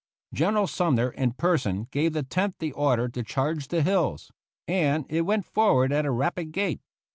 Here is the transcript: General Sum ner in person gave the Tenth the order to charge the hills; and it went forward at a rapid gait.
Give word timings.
General 0.33 0.65
Sum 0.65 0.95
ner 0.95 1.11
in 1.11 1.33
person 1.33 1.87
gave 1.91 2.13
the 2.13 2.23
Tenth 2.23 2.55
the 2.57 2.71
order 2.71 3.07
to 3.07 3.21
charge 3.21 3.67
the 3.67 3.83
hills; 3.83 4.31
and 4.67 5.05
it 5.09 5.27
went 5.27 5.45
forward 5.45 5.91
at 5.93 6.07
a 6.07 6.11
rapid 6.11 6.51
gait. 6.51 6.81